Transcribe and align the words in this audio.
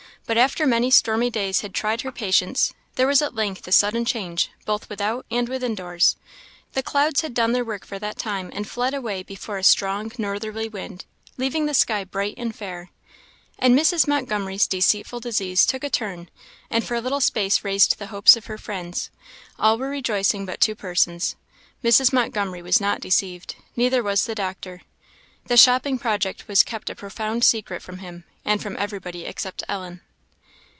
But 0.27 0.37
after 0.37 0.65
many 0.65 0.89
stormy 0.91 1.29
days 1.29 1.59
had 1.59 1.73
tried 1.73 2.01
her 2.03 2.11
patience, 2.11 2.73
there 2.95 3.07
was 3.07 3.21
at 3.21 3.35
length 3.35 3.67
a 3.67 3.71
sudden 3.73 4.05
change, 4.05 4.49
both 4.65 4.87
without 4.87 5.25
and 5.29 5.49
within 5.49 5.75
doors. 5.75 6.15
The 6.71 6.83
clouds 6.83 7.19
had 7.19 7.33
done 7.33 7.51
their 7.51 7.65
work 7.65 7.85
for 7.85 7.99
that 7.99 8.17
time, 8.17 8.49
and 8.55 8.65
fled 8.69 8.93
away 8.93 9.23
before 9.23 9.57
a 9.57 9.63
strong 9.63 10.09
northerly 10.17 10.69
wind, 10.69 11.03
leaving 11.35 11.65
the 11.65 11.73
sky 11.73 12.05
bright 12.05 12.35
and 12.37 12.55
fair. 12.55 12.91
And 13.59 13.77
Mrs. 13.77 14.07
Montgomery's 14.07 14.67
deceitful 14.67 15.19
disease 15.19 15.65
took 15.65 15.83
a 15.83 15.89
turn, 15.89 16.29
and 16.69 16.85
for 16.85 16.95
a 16.95 17.01
little 17.01 17.19
space 17.19 17.65
raised 17.65 17.99
the 17.99 18.07
hopes 18.07 18.37
of 18.37 18.45
her 18.45 18.59
friends. 18.59 19.09
All 19.59 19.77
were 19.77 19.89
rejoicing 19.89 20.45
but 20.45 20.61
two 20.61 20.75
persons 20.75 21.35
Mrs. 21.83 22.13
Montgomery 22.13 22.61
was 22.61 22.79
not 22.79 23.01
deceived, 23.01 23.55
neither 23.75 24.01
was 24.01 24.23
the 24.23 24.35
doctor. 24.35 24.83
The 25.47 25.57
shopping 25.57 25.99
project 25.99 26.47
was 26.47 26.63
kept 26.63 26.89
a 26.89 26.95
profound 26.95 27.43
secret 27.43 27.81
from 27.81 27.97
him, 27.97 28.23
and 28.45 28.61
from 28.61 28.77
everybody 28.77 29.25
except 29.25 29.63
Ellen. 29.67 29.99